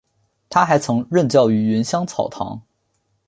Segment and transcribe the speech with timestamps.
[0.49, 2.63] 他还曾任教于芸香草堂。